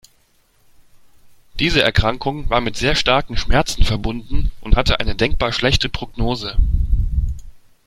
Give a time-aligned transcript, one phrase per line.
[1.59, 6.57] Diese Erkrankung war mit sehr starken Schmerzen verbunden und hatte eine denkbar schlechte Prognose.